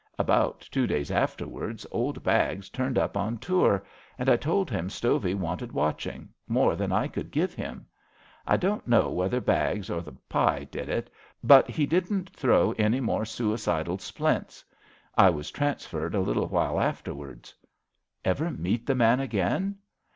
About 0.17 0.61
two 0.61 0.87
days 0.87 1.11
afterwards 1.11 1.85
old 1.91 2.23
Baggs 2.23 2.69
turned 2.71 2.97
up 2.97 3.15
on 3.15 3.37
tour, 3.37 3.85
and 4.17 4.29
I 4.29 4.35
told 4.35 4.71
him 4.71 4.89
Stovey 4.89 5.35
wanted 5.35 5.71
watching— 5.73 6.27
more 6.47 6.75
than 6.75 6.91
I 6.91 7.07
could 7.07 7.29
give 7.29 7.53
him. 7.53 7.85
I 8.47 8.57
don't 8.57 8.87
know 8.87 9.11
whether 9.11 9.39
Baggs 9.39 9.91
or 9.91 10.01
the 10.01 10.13
pi 10.27 10.63
did 10.63 10.89
it, 10.89 11.11
but 11.43 11.69
he 11.69 11.85
didn't 11.85 12.31
throw 12.35 12.71
any 12.79 12.99
more 12.99 13.25
suicidal 13.25 13.99
splints. 13.99 14.65
I 15.15 15.29
was 15.29 15.51
trans 15.51 15.85
ferred 15.85 16.15
a 16.15 16.19
little 16.19 16.47
while 16.47 16.79
afterwards." 16.81 17.53
*^ 17.53 17.53
Ever 18.25 18.49
meet 18.49 18.87
the 18.87 18.95
man 18.95 19.19
again? 19.19 19.77